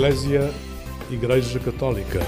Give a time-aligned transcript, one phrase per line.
[0.00, 0.50] Eclésia
[1.10, 2.20] Igreja Católica.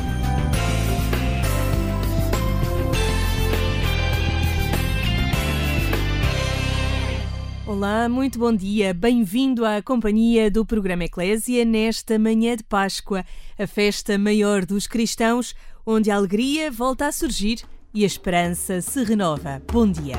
[7.66, 8.92] Olá, muito bom dia.
[8.92, 13.24] Bem-vindo à companhia do programa Eclésia nesta manhã de Páscoa,
[13.58, 15.54] a festa maior dos cristãos,
[15.86, 17.62] onde a alegria volta a surgir
[17.94, 19.62] e a esperança se renova.
[19.72, 20.18] Bom dia.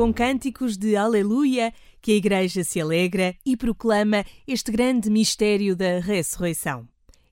[0.00, 5.98] Com cânticos de Aleluia, que a Igreja se alegra e proclama este grande mistério da
[5.98, 6.88] ressurreição.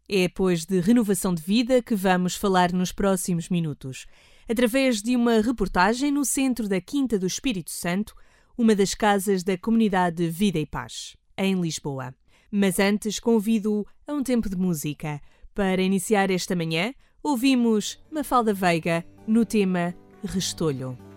[0.07, 4.05] É, pois, de renovação de vida que vamos falar nos próximos minutos,
[4.47, 8.15] através de uma reportagem no centro da Quinta do Espírito Santo,
[8.55, 12.15] uma das casas da comunidade Vida e Paz, em Lisboa.
[12.53, 15.23] Mas antes convido a um tempo de música.
[15.55, 21.08] Para iniciar esta manhã, ouvimos Mafalda Veiga no tema Restolho.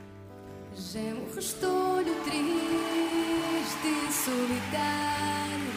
[0.74, 5.72] Gemo restolho triste e solitário.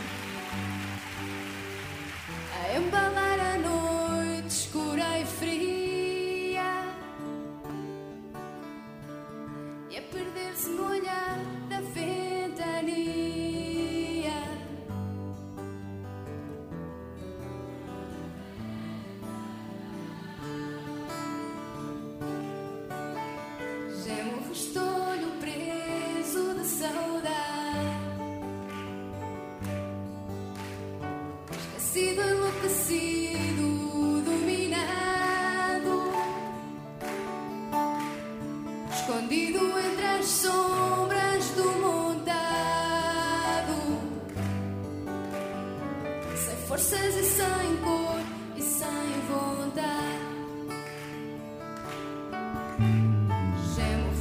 [2.52, 3.23] A embalar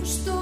[0.04, 0.33] Gemo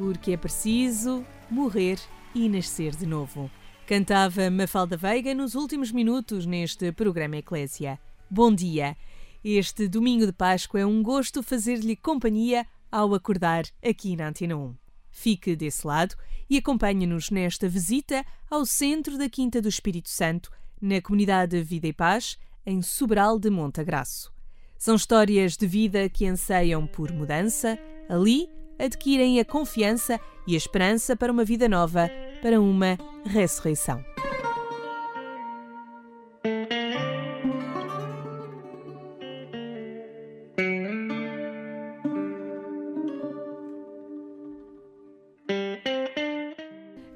[0.00, 2.00] porque é preciso morrer
[2.34, 3.50] e nascer de novo.
[3.86, 8.00] Cantava Mafalda Veiga nos últimos minutos neste programa Eclésia.
[8.30, 8.96] Bom dia!
[9.44, 14.74] Este domingo de Páscoa é um gosto fazer-lhe companhia ao acordar aqui na Antena 1.
[15.10, 16.14] Fique desse lado
[16.48, 20.50] e acompanhe-nos nesta visita ao centro da Quinta do Espírito Santo,
[20.80, 24.32] na comunidade Vida e Paz, em Sobral de Montagraço.
[24.78, 28.48] São histórias de vida que anseiam por mudança, ali
[28.80, 32.10] adquirem a confiança e a esperança para uma vida nova,
[32.42, 34.02] para uma ressurreição.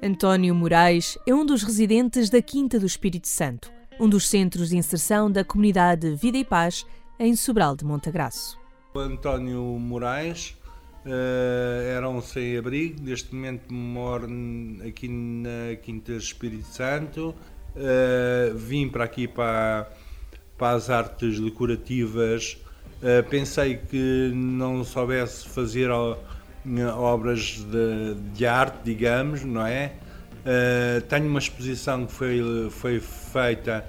[0.01, 4.77] António Moraes é um dos residentes da Quinta do Espírito Santo, um dos centros de
[4.77, 6.85] inserção da comunidade Vida e Paz
[7.19, 8.59] em Sobral de Montagraço.
[8.95, 10.55] António Moraes
[11.05, 14.27] uh, era um sem-abrigo, neste momento moro
[14.87, 17.35] aqui na Quinta Espírito Santo.
[17.75, 19.91] Uh, vim para aqui para,
[20.57, 22.57] para as artes decorativas.
[23.01, 29.93] Uh, pensei que não soubesse fazer obras de, de, arte, digamos, não é?
[30.45, 33.85] Uh, tenho uma exposição que foi, foi feita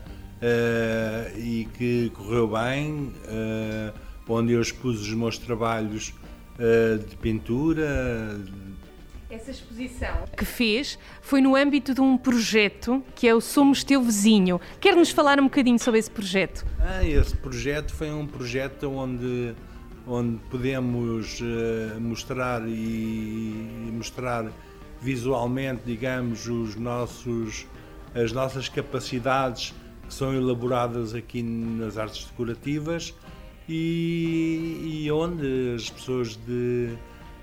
[1.38, 3.10] e que correu bem,
[4.28, 6.12] onde eu expus os meus trabalhos
[7.08, 8.38] de pintura.
[9.28, 14.00] Essa exposição que fez foi no âmbito de um projeto que é o Somos Teu
[14.00, 14.60] Vizinho.
[14.80, 16.64] Quer-nos falar um bocadinho sobre esse projeto?
[16.80, 19.54] Ah, esse projeto foi um projeto onde
[20.06, 24.46] onde podemos uh, mostrar e, mostrar
[25.00, 27.66] visualmente, digamos, os nossos,
[28.14, 29.74] as nossas capacidades
[30.06, 33.12] que são elaboradas aqui nas artes decorativas
[33.68, 36.96] e, e onde as pessoas de,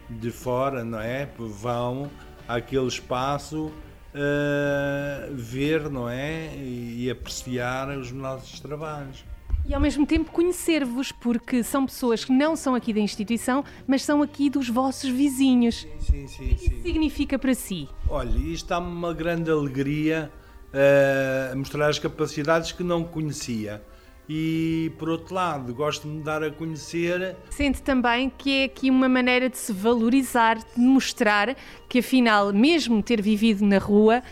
[0.09, 2.09] de fora, não é, vão
[2.47, 3.71] àquele espaço
[4.13, 9.23] uh, ver, não é, e apreciar os nossos trabalhos.
[9.65, 14.03] E ao mesmo tempo conhecer-vos, porque são pessoas que não são aqui da instituição, mas
[14.03, 15.87] são aqui dos vossos vizinhos.
[15.99, 16.51] Sim, sim, sim.
[16.51, 16.81] O que sim.
[16.81, 17.87] significa para si?
[18.09, 20.29] Olha, isto dá-me uma grande alegria
[20.73, 23.81] uh, mostrar as capacidades que não conhecia.
[24.27, 27.35] E por outro lado, gosto de me dar a conhecer.
[27.49, 31.55] Sente também que é aqui uma maneira de se valorizar, de mostrar
[31.89, 34.23] que afinal, mesmo ter vivido na rua,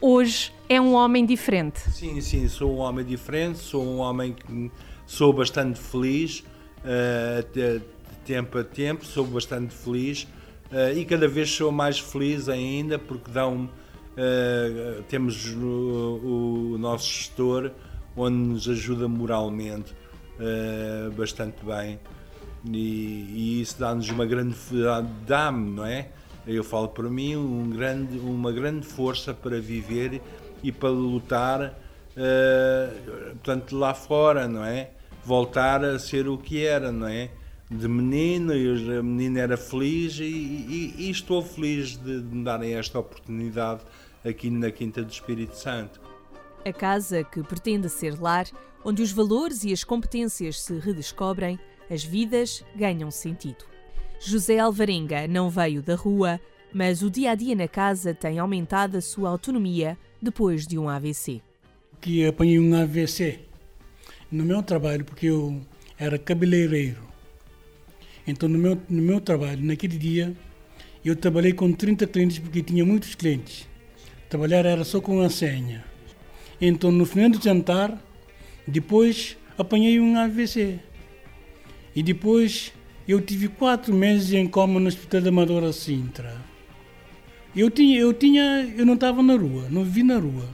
[0.00, 1.80] hoje é um homem diferente.
[1.90, 4.70] Sim, sim, sou um homem diferente, sou um homem que
[5.06, 6.44] sou bastante feliz,
[6.80, 7.80] uh, de
[8.24, 10.24] tempo a tempo, sou bastante feliz
[10.70, 17.70] uh, e cada vez sou mais feliz ainda porque uh, temos o, o, nosso gestor
[18.18, 19.94] onde nos ajuda moralmente
[21.16, 21.98] bastante bem
[22.64, 24.56] e, e isso dá-nos uma grande
[25.26, 26.08] dá-me, não é?
[26.46, 30.20] Eu falo para mim um grande, uma grande força para viver
[30.62, 31.78] e para lutar,
[32.16, 34.90] uh, portanto, lá fora, não é?
[35.24, 37.30] Voltar a ser o que era, não é?
[37.70, 42.42] De menino, e a menina era feliz e, e, e estou feliz de, de me
[42.42, 43.82] darem esta oportunidade
[44.24, 46.00] aqui na Quinta do Espírito Santo.
[46.64, 48.46] A casa que pretende ser lar,
[48.84, 51.58] onde os valores e as competências se redescobrem,
[51.90, 53.64] as vidas ganham sentido.
[54.20, 56.40] José Alvarenga não veio da rua,
[56.72, 60.88] mas o dia a dia na casa tem aumentado a sua autonomia depois de um
[60.88, 61.40] AVC.
[62.00, 63.40] Que apanhei um AVC
[64.30, 65.60] no meu trabalho, porque eu
[65.98, 67.02] era cabeleireiro.
[68.26, 70.36] Então, no meu, no meu trabalho, naquele dia,
[71.04, 73.66] eu trabalhei com 30 clientes, porque tinha muitos clientes.
[74.28, 75.84] Trabalhar era só com a senha.
[76.60, 77.96] Então, no final do jantar,
[78.66, 80.78] depois apanhei um AVC.
[81.94, 82.72] E depois
[83.06, 86.36] eu tive quatro meses em coma no Hospital da Amadora Sintra.
[87.56, 90.48] Eu tinha, eu tinha, eu não estava na rua, não vivi na rua,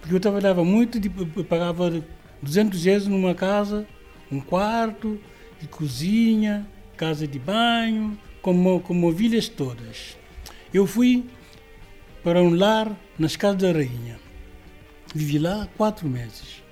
[0.00, 2.02] porque eu trabalhava muito, tipo, eu pagava
[2.42, 3.86] 200 euros numa casa,
[4.32, 5.20] um quarto,
[5.60, 10.16] de cozinha, casa de banho, com, com mobílias todas.
[10.72, 11.24] Eu fui
[12.24, 14.27] para um lar nas Casas da Rainha.
[15.14, 16.62] Vivi lá quatro meses.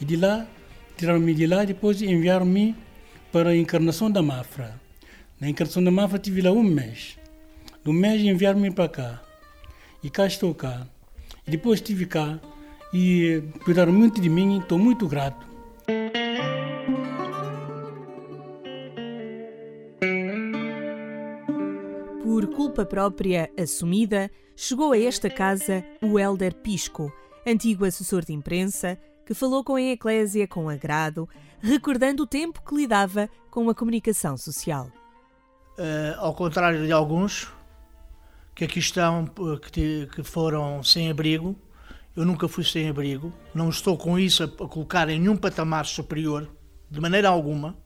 [0.00, 0.46] E de lá,
[0.96, 2.76] tiraram-me de lá e depois enviaram-me
[3.32, 4.80] para a Encarnação da Mafra.
[5.40, 7.16] Na Encarnação da Mafra tive lá um mês
[7.84, 9.22] do mês enviaram-me para cá.
[10.02, 10.86] E cá estou cá.
[11.46, 12.40] E depois estive cá
[12.94, 15.46] e cuidaram muito de mim estou muito grato.
[22.22, 27.12] Por culpa própria assumida, chegou a esta casa o Elder Pisco,
[27.46, 31.28] antigo assessor de imprensa, que falou com a Eclésia com agrado,
[31.60, 34.90] recordando o tempo que lidava com a comunicação social.
[35.78, 37.48] Uh, ao contrário de alguns,
[38.54, 39.26] que aqui estão,
[39.70, 41.56] que, que foram sem abrigo.
[42.14, 43.32] Eu nunca fui sem abrigo.
[43.54, 46.48] Não estou com isso a, a colocar em nenhum patamar superior,
[46.90, 47.76] de maneira alguma.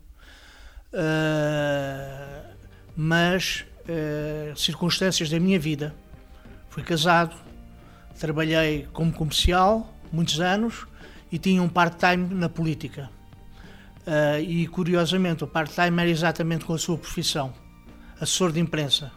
[0.92, 2.56] Uh,
[2.96, 5.94] mas uh, circunstâncias da minha vida.
[6.70, 7.36] Fui casado,
[8.16, 10.86] trabalhei como comercial muitos anos
[11.30, 13.10] e tinha um part-time na política.
[14.06, 17.52] Uh, e curiosamente, o part-time era exatamente com a sua profissão:
[18.20, 19.10] assessor de imprensa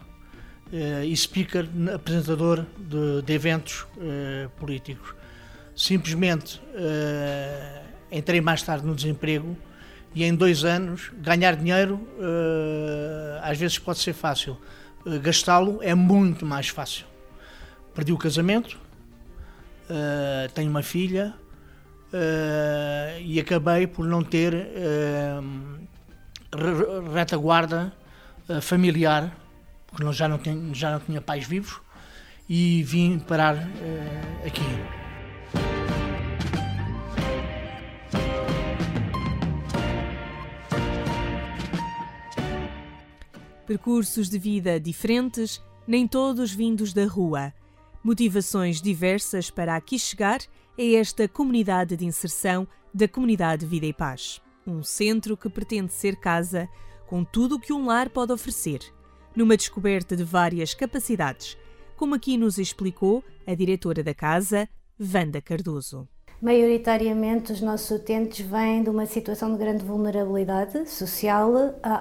[0.72, 5.14] uh, e speaker, apresentador de, de eventos uh, políticos.
[5.76, 6.60] Simplesmente
[8.12, 9.56] entrei mais tarde no desemprego
[10.14, 12.06] e em dois anos ganhar dinheiro
[13.40, 14.58] às vezes pode ser fácil,
[15.22, 17.06] gastá-lo é muito mais fácil.
[17.94, 18.78] Perdi o casamento,
[20.54, 21.34] tenho uma filha,
[22.12, 25.42] uh, e acabei por não ter uh,
[27.14, 27.92] retaguarda
[28.48, 29.34] uh, familiar,
[29.86, 31.80] porque já não, tinha, já não tinha pais vivos,
[32.48, 33.56] e vim parar
[34.44, 34.62] aqui.
[43.66, 47.52] Percursos de vida diferentes, nem todos vindos da rua.
[48.02, 50.40] Motivações diversas para aqui chegar
[50.78, 54.40] é esta comunidade de inserção da Comunidade Vida e Paz.
[54.66, 56.66] Um centro que pretende ser casa
[57.06, 58.80] com tudo o que um lar pode oferecer,
[59.36, 61.58] numa descoberta de várias capacidades,
[61.94, 64.66] como aqui nos explicou a diretora da casa,
[64.98, 66.08] Wanda Cardoso.
[66.40, 71.52] Maioritariamente, os nossos utentes vêm de uma situação de grande vulnerabilidade social.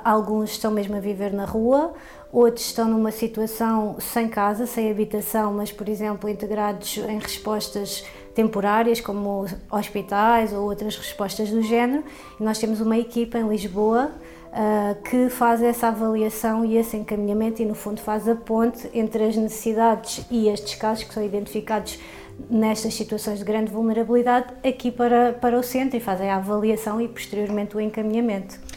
[0.05, 1.93] Alguns estão mesmo a viver na rua,
[2.31, 8.05] outros estão numa situação sem casa, sem habitação, mas, por exemplo, integrados em respostas
[8.35, 12.03] temporárias, como hospitais ou outras respostas do género.
[12.39, 14.11] E nós temos uma equipa em Lisboa
[14.49, 19.23] uh, que faz essa avaliação e esse encaminhamento e, no fundo, faz a ponte entre
[19.23, 21.99] as necessidades e estes casos que são identificados
[22.49, 27.07] nestas situações de grande vulnerabilidade aqui para, para o centro e fazem a avaliação e
[27.07, 28.68] posteriormente o encaminhamento.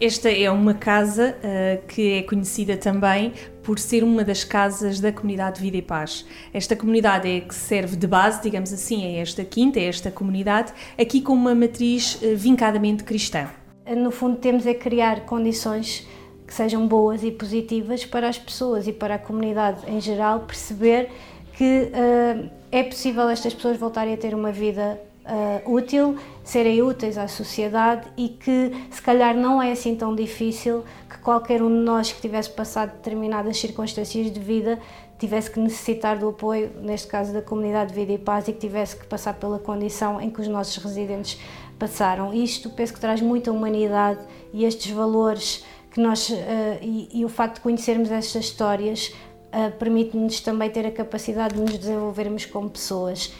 [0.00, 5.12] Esta é uma casa uh, que é conhecida também por ser uma das casas da
[5.12, 6.24] comunidade Vida e Paz.
[6.54, 10.72] Esta comunidade é que serve de base, digamos assim, a esta quinta, a esta comunidade,
[10.98, 13.50] aqui com uma matriz uh, vincadamente cristã.
[13.94, 16.08] No fundo, temos é criar condições
[16.46, 21.10] que sejam boas e positivas para as pessoas e para a comunidade em geral perceber
[21.52, 27.18] que uh, é possível estas pessoas voltarem a ter uma vida uh, útil, serem úteis
[27.18, 31.84] à sociedade e que se calhar não é assim tão difícil que qualquer um de
[31.84, 34.78] nós que tivesse passado determinadas circunstâncias de vida
[35.18, 38.58] tivesse que necessitar do apoio, neste caso da comunidade de vida e paz, e que
[38.58, 41.38] tivesse que passar pela condição em que os nossos residentes
[41.78, 42.32] passaram.
[42.32, 44.20] Isto penso que traz muita humanidade
[44.52, 46.34] e estes valores que nós uh,
[46.80, 49.12] e, e, o facto de conhecermos estas histórias
[49.52, 53.32] uh, permite-nos também ter a capacidade de nos desenvolvermos como pessoas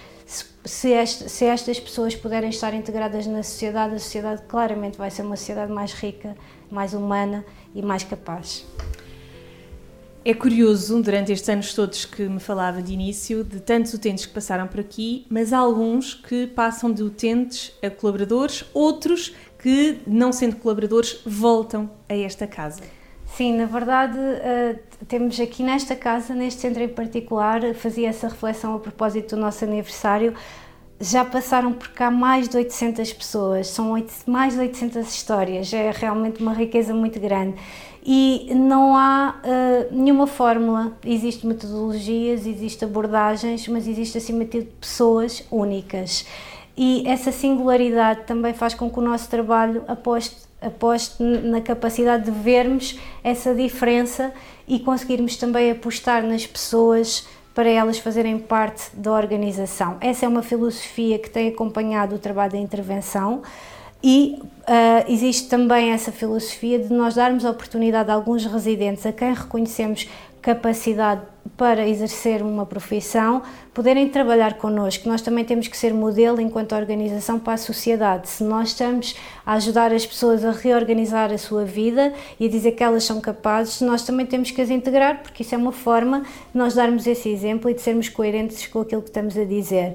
[0.64, 5.22] se, este, se, estas pessoas puderem estar integradas na sociedade, a sociedade claramente vai ser
[5.22, 6.36] uma sociedade mais rica,
[6.70, 7.44] mais humana
[7.74, 8.64] e mais capaz.
[10.22, 14.34] É curioso, durante estes anos todos que me falava de início, de tantos utentes que
[14.34, 20.30] passaram por aqui, mas há alguns que passam de utentes a colaboradores, outros que, não
[20.30, 22.82] sendo colaboradores, voltam a esta casa.
[23.36, 28.74] Sim, na verdade, uh, temos aqui nesta casa, neste centro em particular, fazia essa reflexão
[28.74, 30.34] a propósito do nosso aniversário.
[31.00, 35.90] Já passaram por cá mais de 800 pessoas, são 8, mais de 800 histórias, é
[35.90, 37.56] realmente uma riqueza muito grande.
[38.04, 44.66] E não há uh, nenhuma fórmula, existem metodologias, existem abordagens, mas existe acima de tudo
[44.80, 46.26] pessoas únicas.
[46.76, 52.30] E essa singularidade também faz com que o nosso trabalho aposte aposto na capacidade de
[52.30, 54.32] vermos essa diferença
[54.66, 59.96] e conseguirmos também apostar nas pessoas para elas fazerem parte da organização.
[60.00, 63.42] Essa é uma filosofia que tem acompanhado o trabalho da intervenção
[64.02, 69.34] e uh, existe também essa filosofia de nós darmos oportunidade a alguns residentes a quem
[69.34, 70.08] reconhecemos
[70.40, 71.22] capacidade
[71.56, 73.42] para exercer uma profissão,
[73.74, 75.08] poderem trabalhar connosco.
[75.08, 78.28] Nós também temos que ser modelo enquanto organização para a sociedade.
[78.28, 82.72] Se nós estamos a ajudar as pessoas a reorganizar a sua vida e a dizer
[82.72, 86.20] que elas são capazes, nós também temos que as integrar, porque isso é uma forma
[86.20, 89.94] de nós darmos esse exemplo e de sermos coerentes com aquilo que estamos a dizer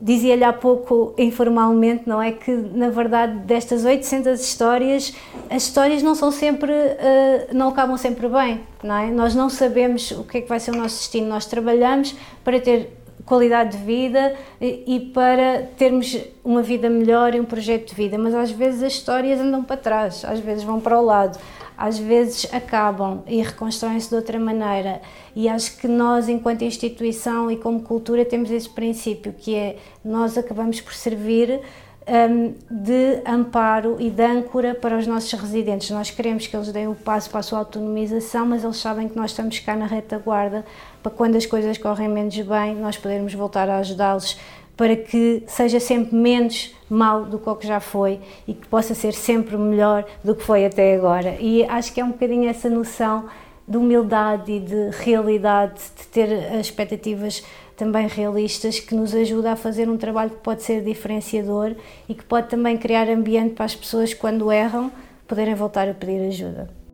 [0.00, 5.14] dizia-lhe há pouco informalmente, não é que na verdade destas 800 histórias,
[5.48, 9.10] as histórias não são sempre, uh, não acabam sempre bem, não é?
[9.10, 12.60] Nós não sabemos o que é que vai ser o nosso destino, nós trabalhamos para
[12.60, 12.90] ter
[13.24, 18.16] qualidade de vida e, e para termos uma vida melhor e um projeto de vida,
[18.16, 21.38] mas às vezes as histórias andam para trás, às vezes vão para o lado.
[21.76, 25.00] Às vezes acabam e reconstroem-se de outra maneira.
[25.34, 30.38] E acho que nós, enquanto instituição e como cultura, temos esse princípio, que é nós
[30.38, 31.60] acabamos por servir
[32.06, 35.90] um, de amparo e de âncora para os nossos residentes.
[35.90, 39.16] Nós queremos que eles deem o passo para a sua autonomização, mas eles sabem que
[39.16, 40.64] nós estamos cá na retaguarda
[41.02, 44.38] para quando as coisas correm menos bem, nós podermos voltar a ajudá-los
[44.76, 48.94] para que seja sempre menos mal do que o que já foi e que possa
[48.94, 51.36] ser sempre melhor do que foi até agora.
[51.40, 53.24] E acho que é um bocadinho essa noção
[53.66, 57.42] de humildade e de realidade, de ter expectativas
[57.76, 61.74] também realistas, que nos ajuda a fazer um trabalho que pode ser diferenciador
[62.08, 64.90] e que pode também criar ambiente para as pessoas, quando erram,
[65.26, 66.85] poderem voltar a pedir ajuda.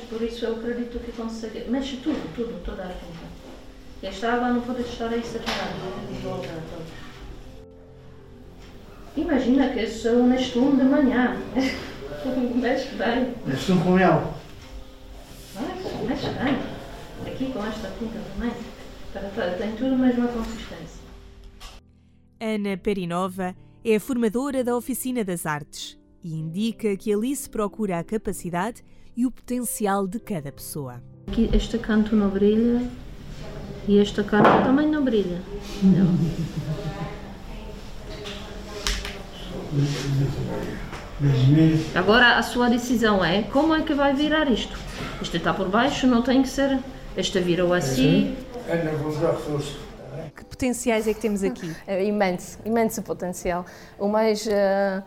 [0.00, 1.68] Por isso eu acredito que consegue.
[1.70, 3.26] Mexe tudo, tudo, toda a conta.
[4.02, 5.74] E esta água não pode estar aí separada,
[6.22, 6.48] volta
[9.16, 11.36] Imagina que isso é um Nestum de manhã.
[12.54, 13.34] mexe bem.
[13.46, 14.34] Nestum com mel.
[15.54, 16.58] Mexe, mexe bem.
[17.26, 18.52] Aqui com esta tinta também.
[19.58, 21.00] Tem tudo a mesma consistência.
[22.38, 25.95] Ana Perinova é a formadora da Oficina das Artes
[26.26, 28.82] e indica que ali se procura a capacidade
[29.16, 31.00] e o potencial de cada pessoa.
[31.28, 32.82] Aqui este canto não brilha
[33.86, 35.40] e este canto também não brilha.
[35.84, 36.18] Não.
[41.94, 44.76] Agora a sua decisão é como é que vai virar isto.
[45.22, 46.80] Este está por baixo, não tem que ser.
[47.16, 48.36] Este virou assim.
[50.34, 51.72] Que potenciais é que temos aqui?
[51.86, 53.64] É imenso, imenso potencial.
[53.96, 55.02] O mais uh,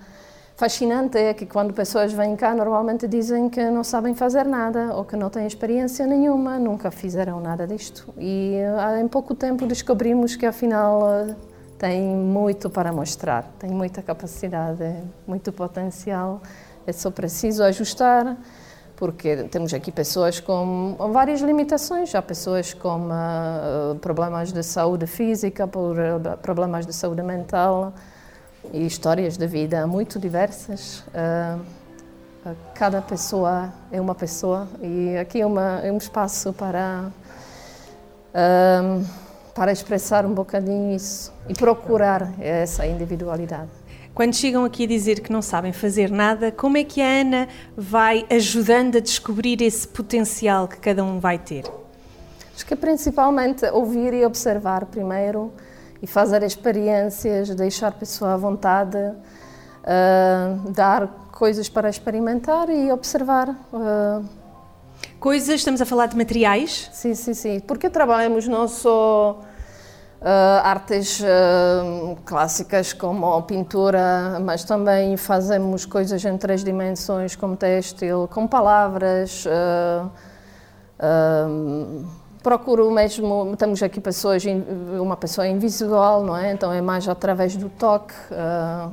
[0.59, 5.05] fascinante é que quando pessoas vêm cá normalmente dizem que não sabem fazer nada ou
[5.05, 8.13] que não têm experiência nenhuma, nunca fizeram nada disto.
[8.17, 8.57] E
[8.99, 11.27] em pouco tempo descobrimos que afinal
[11.77, 14.83] tem muito para mostrar, tem muita capacidade,
[15.25, 16.41] muito potencial.
[16.85, 18.35] É só preciso ajustar,
[18.97, 22.13] porque temos aqui pessoas com várias limitações.
[22.13, 25.65] Há pessoas com uh, problemas de saúde física,
[26.41, 27.93] problemas de saúde mental
[28.73, 31.03] e histórias de vida muito diversas.
[31.09, 31.59] Uh,
[32.73, 37.11] cada pessoa é uma pessoa e aqui é, uma, é um espaço para
[38.33, 39.05] uh,
[39.53, 43.69] para expressar um bocadinho isso e procurar essa individualidade.
[44.13, 47.47] Quando chegam aqui a dizer que não sabem fazer nada, como é que a Ana
[47.75, 51.65] vai ajudando a descobrir esse potencial que cada um vai ter?
[52.55, 55.53] Acho que principalmente ouvir e observar primeiro
[56.01, 63.49] e fazer experiências, deixar a pessoa à vontade, uh, dar coisas para experimentar e observar.
[63.73, 64.25] Uh.
[65.19, 66.89] Coisas, estamos a falar de materiais?
[66.93, 67.59] Sim, sim, sim.
[67.59, 69.41] Porque trabalhamos não só
[70.21, 70.25] uh,
[70.63, 71.21] artes
[72.23, 79.45] clássicas como pintura, mas também fazemos coisas em três dimensões, como têxtil, com palavras.
[82.41, 84.43] Procuro mesmo, temos aqui pessoas,
[84.99, 86.51] uma pessoa invisual, não é?
[86.51, 88.13] Então é mais através do toque.
[88.31, 88.91] Uh,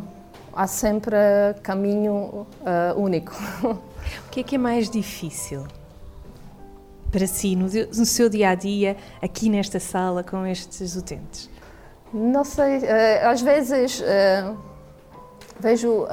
[0.52, 1.16] há sempre
[1.62, 3.34] caminho uh, único.
[4.28, 5.66] O que é que é mais difícil
[7.10, 11.50] para si, no, no, seu dia a dia, aqui nesta sala com estes utentes?
[12.14, 14.00] Não sei, uh, às vezes
[15.58, 16.06] vejo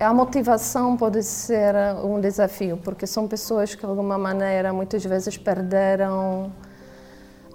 [0.00, 5.38] a motivação pode ser um desafio, porque são pessoas que de alguma maneira muitas vezes
[5.38, 6.50] perderam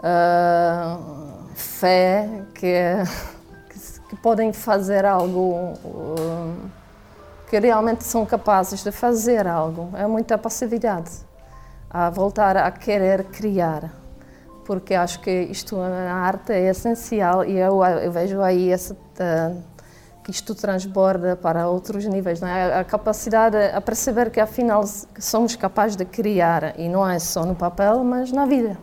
[0.04, 2.76] uh, fé que,
[4.10, 6.56] que, podem fazer algo, uh,
[7.50, 9.90] que realmente são capazes de fazer algo.
[9.98, 11.12] É muita passividade
[11.90, 13.92] a voltar a querer criar,
[14.66, 19.64] porque acho que isto na arte é essencial e eu, eu vejo aí essa, uh,
[20.24, 22.80] que isto transborda para outros níveis, não é?
[22.80, 24.84] A capacidade a perceber que afinal
[25.20, 28.78] somos capazes de criar e não é só no papel, mas na vida.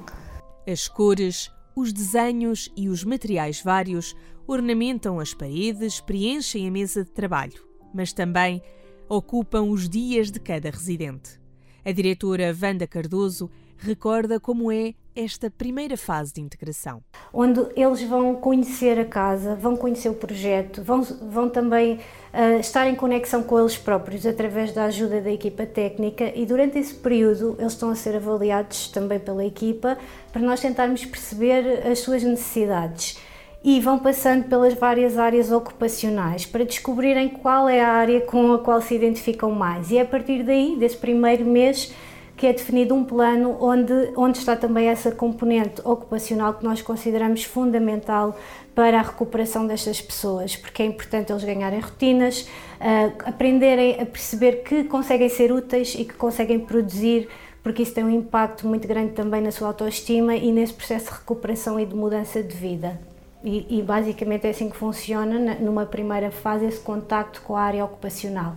[0.71, 4.15] As cores, os desenhos e os materiais vários
[4.47, 7.61] ornamentam as paredes, preenchem a mesa de trabalho,
[7.93, 8.63] mas também
[9.09, 11.41] ocupam os dias de cada residente.
[11.85, 17.03] A diretora Wanda Cardoso recorda como é esta primeira fase de integração.
[17.33, 22.87] Onde eles vão conhecer a casa, vão conhecer o projeto, vão, vão também uh, estar
[22.87, 27.57] em conexão com eles próprios através da ajuda da equipa técnica e durante esse período
[27.59, 29.99] eles estão a ser avaliados também pela equipa
[30.33, 33.19] para nós tentarmos perceber as suas necessidades.
[33.63, 38.59] e vão passando pelas várias áreas ocupacionais para descobrirem qual é a área com a
[38.59, 39.91] qual se identificam mais.
[39.91, 41.93] E é a partir daí, desse primeiro mês,
[42.41, 47.45] que é definido um plano onde, onde está também essa componente ocupacional que nós consideramos
[47.45, 48.35] fundamental
[48.75, 52.49] para a recuperação destas pessoas, porque é importante eles ganharem rotinas,
[52.81, 57.29] uh, aprenderem a perceber que conseguem ser úteis e que conseguem produzir,
[57.63, 61.19] porque isso tem um impacto muito grande também na sua autoestima e nesse processo de
[61.19, 62.99] recuperação e de mudança de vida.
[63.45, 67.85] E, e basicamente é assim que funciona numa primeira fase esse contacto com a área
[67.85, 68.55] ocupacional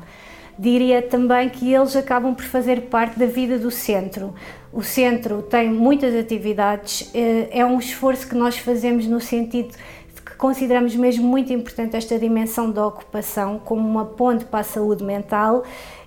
[0.58, 4.34] diria também que eles acabam por fazer parte da vida do centro.
[4.72, 9.70] O centro tem muitas atividades, eh, é um esforço que nós fazemos no sentido
[10.16, 14.64] de que consideramos mesmo muito importante esta dimensão da ocupação como uma ponte para a
[14.64, 15.64] saúde mental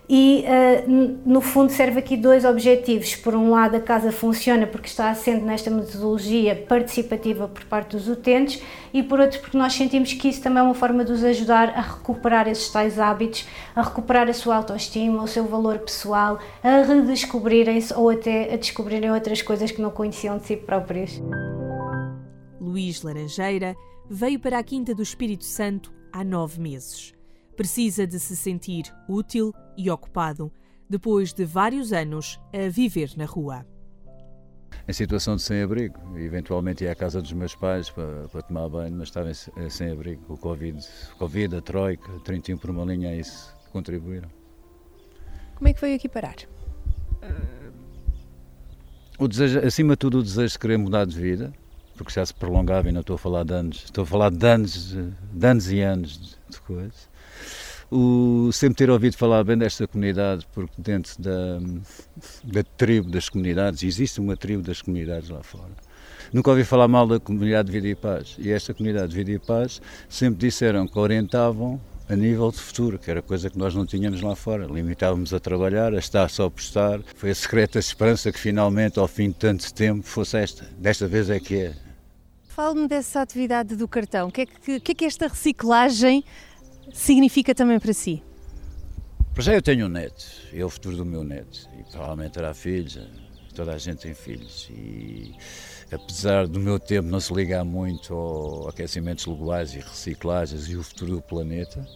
[0.08, 3.16] e uh, no fundo serve aqui dois objetivos.
[3.16, 8.08] Por um lado, a casa funciona porque está assente nesta metodologia participativa por parte dos
[8.08, 8.62] utentes
[8.94, 11.70] e por outro porque nós sentimos que isso também é uma forma de os ajudar
[11.70, 16.82] a recuperar esses tais hábitos, a recuperar a sua autoestima, o seu valor pessoal, a
[16.82, 21.20] redescobrirem-se ou até a descobrirem outras coisas que não conheciam de si próprios.
[22.60, 23.74] Luís Laranjeira
[24.08, 27.15] veio para a Quinta do Espírito Santo há nove meses.
[27.56, 30.52] Precisa de se sentir útil e ocupado
[30.88, 33.66] depois de vários anos a viver na rua.
[34.86, 38.94] Em situação de sem-abrigo, eventualmente ia à casa dos meus pais para, para tomar banho,
[38.94, 40.22] mas estava em sem-abrigo.
[40.28, 40.86] O Covid,
[41.18, 44.28] Covid, a Troika, 31 por uma linha, a isso contribuíram.
[45.54, 46.36] Como é que veio aqui parar?
[49.18, 51.52] O desejo, acima de tudo, o desejo de querer mudar de vida,
[51.96, 54.46] porque já se prolongava e não estou a falar de anos, estou a falar de
[54.46, 54.94] anos,
[55.32, 57.15] de anos e anos de coisas
[57.90, 61.59] o, sempre ter ouvido falar bem desta comunidade, porque dentro da,
[62.44, 65.72] da tribo das comunidades, existe uma tribo das comunidades lá fora.
[66.33, 68.37] Nunca ouvi falar mal da comunidade de Vida e Paz.
[68.38, 72.99] E esta comunidade de Vida e Paz sempre disseram que orientavam a nível de futuro,
[72.99, 74.66] que era coisa que nós não tínhamos lá fora.
[74.66, 77.01] Limitávamos a trabalhar, a estar só por estar.
[77.14, 80.64] Foi a secreta esperança que finalmente, ao fim de tanto tempo, fosse esta.
[80.79, 81.75] Desta vez é que é.
[82.49, 84.29] Fale-me dessa atividade do cartão.
[84.29, 86.25] O que, é que, que, é que esta reciclagem
[86.92, 88.22] significa também para si?
[89.35, 92.55] Para já eu tenho um neto, é o futuro do meu neto e provavelmente terá
[92.55, 92.99] filhos,
[93.55, 95.35] toda a gente tem filhos e
[95.92, 100.83] apesar do meu tempo não se ligar muito ao aquecimentos globais e reciclagens e o
[100.83, 101.87] futuro do planeta,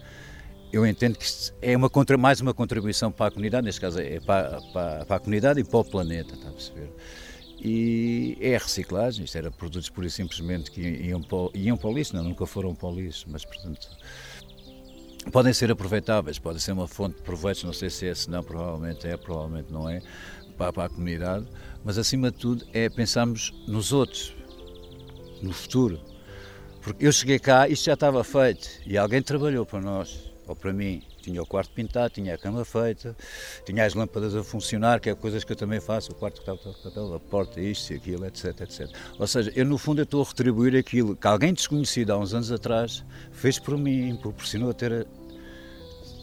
[0.72, 1.26] eu entendo que
[1.60, 5.18] é uma, mais uma contribuição para a comunidade, neste caso é para, para, para a
[5.18, 6.92] comunidade e para o planeta, está a perceber?
[7.62, 11.90] E é a reciclagem, isto era produtos pura e simplesmente que iam para, iam para
[11.90, 13.88] o lixo, não, nunca foram para o lixo, mas portanto
[15.32, 18.42] podem ser aproveitáveis, pode ser uma fonte de proveitos, não sei se é, se não,
[18.42, 20.00] provavelmente é, provavelmente não é,
[20.56, 21.46] para, para a comunidade,
[21.84, 24.34] mas acima de tudo é pensarmos nos outros,
[25.42, 26.00] no futuro.
[26.80, 31.02] Porque eu cheguei cá, isto já estava feito e alguém trabalhou para nós, para mim.
[31.22, 33.16] Tinha o quarto pintado, tinha a cama feita,
[33.64, 36.50] tinha as lâmpadas a funcionar, que é coisas que eu também faço, o quarto que
[36.50, 38.88] está a porta, isto e aquilo, etc, etc.
[39.18, 42.32] Ou seja, eu no fundo eu estou a retribuir aquilo que alguém desconhecido há uns
[42.34, 45.06] anos atrás fez por mim, proporcionou a ter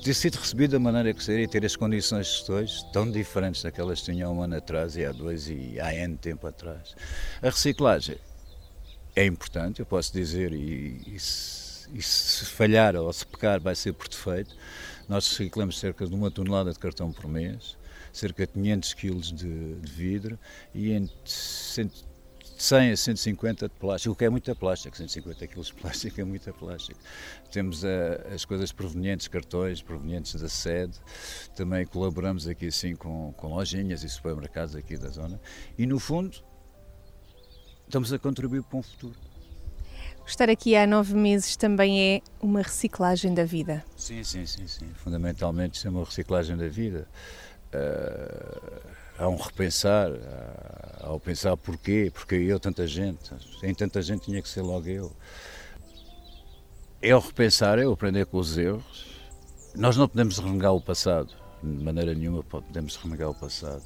[0.03, 3.61] ter sido recebido da maneira que seria e ter as condições de dois tão diferentes
[3.61, 6.95] daquelas que tinha um ano atrás e há dois e há N tempo atrás.
[7.41, 8.17] A reciclagem
[9.17, 11.17] é importante, eu posso dizer, e, e,
[11.93, 14.55] e se falhar ou se pecar vai ser por defeito.
[15.07, 17.77] Nós reciclamos cerca de uma tonelada de cartão por mês,
[18.11, 20.37] cerca de 500 quilos de, de vidro
[20.73, 21.13] e entre
[22.57, 26.23] 100 a 150 de plástico, o que é muita plástico, 150 quilos de plástico é
[26.23, 26.99] muita plástico.
[27.51, 27.87] Temos uh,
[28.33, 30.99] as coisas provenientes, cartões provenientes da sede,
[31.55, 35.39] também colaboramos aqui assim com, com lojinhas e supermercados aqui da zona
[35.77, 36.43] e no fundo
[37.85, 39.15] estamos a contribuir para um futuro.
[40.27, 43.83] Estar aqui há nove meses também é uma reciclagem da vida.
[43.95, 44.87] Sim, sim, sim, sim.
[44.95, 47.07] Fundamentalmente isso é uma reciclagem da vida.
[47.73, 48.81] Uh,
[49.17, 54.41] há um repensar, há, ao pensar porquê, porque eu, tanta gente, em tanta gente tinha
[54.41, 55.13] que ser logo eu.
[57.01, 59.07] É o repensar, é o aprender com os erros.
[59.75, 63.83] Nós não podemos renegar o passado, de maneira nenhuma podemos renegar o passado.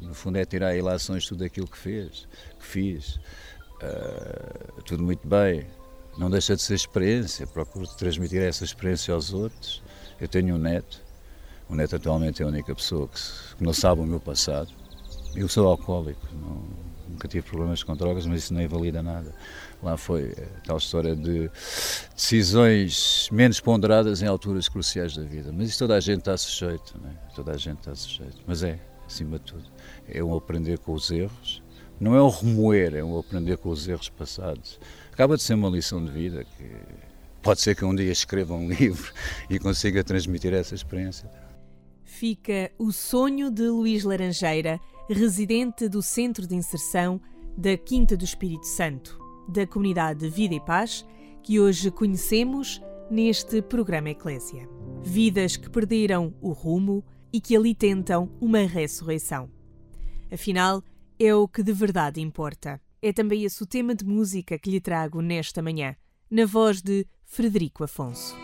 [0.00, 2.26] No fundo é tirar ilações tudo aquilo que fez,
[2.58, 3.20] que fiz.
[3.82, 5.66] Uh, tudo muito bem,
[6.16, 9.82] não deixa de ser experiência, procuro transmitir essa experiência aos outros.
[10.20, 11.02] Eu tenho um neto,
[11.68, 13.20] o neto atualmente é a única pessoa que,
[13.56, 14.70] que não sabe o meu passado.
[15.34, 16.62] Eu sou alcoólico, não,
[17.08, 19.34] nunca tive problemas com drogas, mas isso não invalida nada.
[19.82, 20.32] Lá foi
[20.64, 21.50] tal história de
[22.14, 25.52] decisões menos ponderadas em alturas cruciais da vida.
[25.52, 27.34] Mas isso toda a gente está sujeito, é?
[27.34, 28.36] toda a gente está sujeito.
[28.46, 29.64] Mas é, acima de tudo,
[30.08, 31.62] é um aprender com os erros.
[32.00, 34.80] Não é um remoer, é um aprender com os erros passados.
[35.12, 36.64] acaba de ser uma lição de vida que
[37.42, 39.12] pode ser que um dia escreva um livro
[39.48, 41.30] e consiga transmitir essa experiência.
[42.02, 47.20] Fica o sonho de Luís Laranjeira, residente do Centro de Inserção
[47.56, 51.04] da Quinta do Espírito Santo, da comunidade Vida e Paz,
[51.42, 52.80] que hoje conhecemos
[53.10, 54.68] neste programa Eclésia.
[55.02, 59.50] Vidas que perderam o rumo e que ali tentam uma ressurreição.
[60.32, 60.82] Afinal,
[61.18, 62.80] é o que de verdade importa.
[63.00, 65.94] É também esse o tema de música que lhe trago nesta manhã,
[66.30, 68.36] na voz de Frederico Afonso.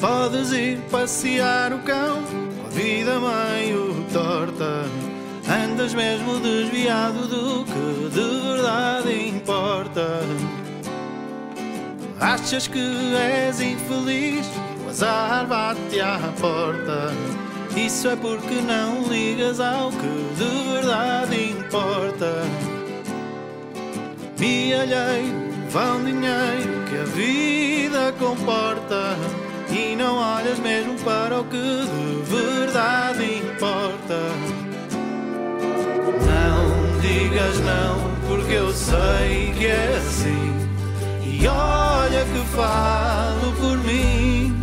[0.00, 2.22] Podes ir passear o cão
[2.64, 4.84] a vida meio torta.
[5.48, 10.20] Andas mesmo desviado do que de verdade importa.
[12.20, 14.46] Achas que és infeliz,
[14.84, 17.12] o azar bate à porta.
[17.76, 22.42] Isso é porque não ligas ao que de verdade importa.
[24.38, 29.14] Mialheiro, vão dinheiro que a vida comporta.
[29.70, 34.20] E não olhas mesmo para o que de verdade importa.
[36.24, 40.35] Não digas não, porque eu sei que é assim.
[41.38, 44.56] E olha que falo por mim.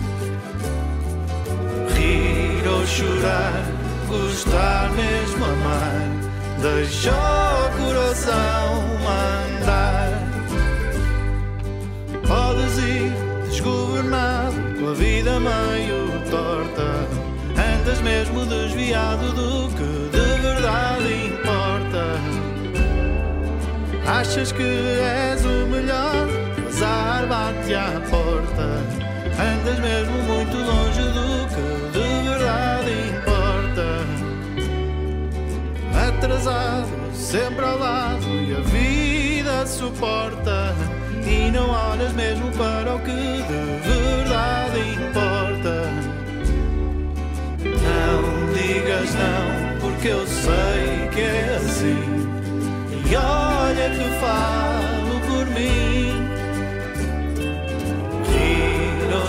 [1.93, 3.63] Rir ou chorar,
[4.07, 6.13] gostar mesmo amar.
[6.61, 10.09] Deixa o coração mandar.
[12.27, 13.13] Podes ir
[13.49, 17.07] desgovernado com a vida meio torta.
[17.55, 22.43] Andas mesmo desviado do que de verdade importa.
[24.07, 26.27] Achas que és o melhor,
[27.27, 28.67] bate à porta.
[29.39, 33.87] Andas mesmo muito longe do que de verdade importa.
[36.07, 40.75] Atrasado, sempre ao lado e a vida suporta.
[41.25, 45.89] E não olhas mesmo para o que de verdade importa.
[47.63, 52.23] Não digas não, porque eu sei que é assim.
[53.09, 55.02] E olha que falo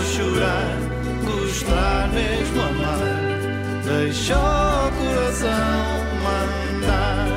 [0.03, 0.77] chorar,
[1.23, 2.99] gostar mesmo amar.
[3.83, 5.49] Deixa o coração
[6.23, 7.27] mandar.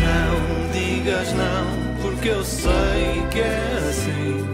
[0.00, 4.48] Não digas não, porque eu sei que é assim.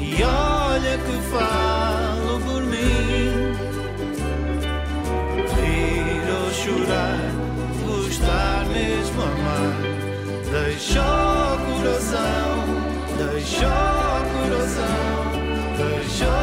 [0.00, 1.67] E olha que falo
[10.78, 12.64] Deixa o coração,
[13.16, 15.24] deixa o coração,
[15.76, 16.38] mandar.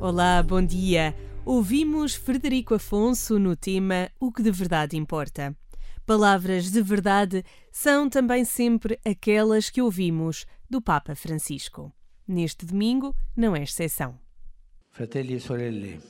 [0.00, 1.14] Olá, bom dia.
[1.44, 5.54] Ouvimos Frederico Afonso no tema O que de verdade importa.
[6.06, 11.92] Palavras de verdade são também sempre aquelas que ouvimos do Papa Francisco.
[12.26, 14.18] Neste domingo não é exceção.
[14.90, 16.00] Fratelli e sorelle,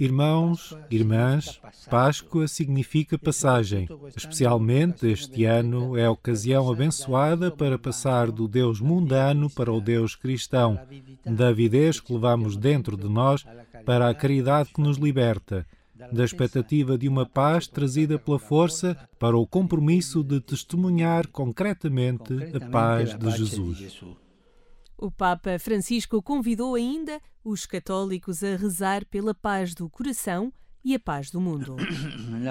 [0.00, 1.60] Irmãos, irmãs,
[1.90, 3.86] Páscoa significa passagem.
[4.16, 10.16] Especialmente este ano é a ocasião abençoada para passar do Deus mundano para o Deus
[10.16, 10.80] cristão,
[11.22, 13.44] da avidez que levamos dentro de nós
[13.84, 15.66] para a caridade que nos liberta,
[16.12, 22.68] da expectativa de uma paz trazida pela força para o compromisso de testemunhar concretamente a
[22.70, 24.02] paz de Jesus.
[24.96, 30.52] O Papa Francisco convidou ainda os católicos a rezar pela paz do coração
[30.84, 31.76] e a paz do mundo.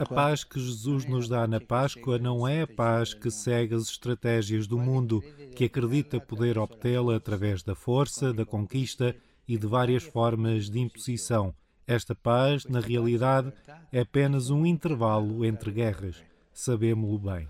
[0.00, 3.84] A paz que Jesus nos dá na Páscoa não é a paz que segue as
[3.84, 5.22] estratégias do mundo,
[5.56, 9.14] que acredita poder obtê-la através da força, da conquista
[9.48, 11.54] e de várias formas de imposição.
[11.86, 13.50] Esta paz, na realidade,
[13.90, 16.22] é apenas um intervalo entre guerras.
[16.52, 17.48] Sabemos-lo bem.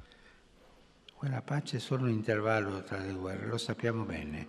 [1.18, 4.46] quella pace è solo un intervallo tra le guerre, lo sappiamo bene.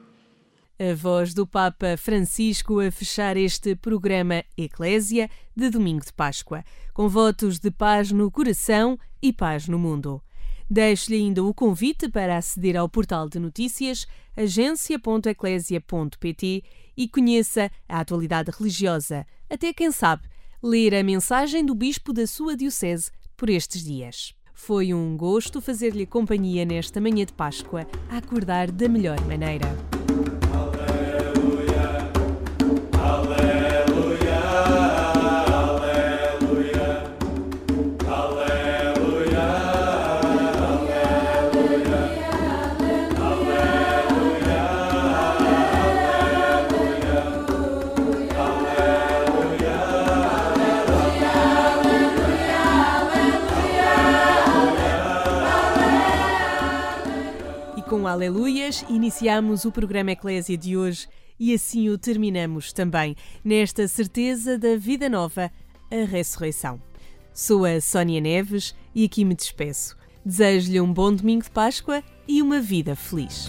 [0.78, 7.10] A voz do Papa Francisco a fechar este programa Eclésia de domingo de Páscoa, com
[7.10, 10.22] votos de paz no coração e paz no mundo.
[10.70, 14.08] Deixo-lhe ainda o convite para aceder ao portal de notícias
[14.38, 16.64] agência.eclésia.pt
[17.00, 20.28] e conheça a atualidade religiosa, até quem sabe,
[20.62, 24.34] ler a mensagem do Bispo da sua Diocese por estes dias.
[24.54, 29.99] Foi um gosto fazer-lhe companhia nesta manhã de Páscoa a acordar da melhor maneira.
[58.10, 61.08] Aleluias, iniciamos o programa Eclésia de hoje
[61.40, 65.52] e assim o terminamos também, nesta certeza da vida nova,
[65.92, 66.82] a ressurreição.
[67.32, 69.96] Sou a Sónia Neves e aqui me despeço.
[70.26, 73.48] Desejo-lhe um bom domingo de Páscoa e uma vida feliz.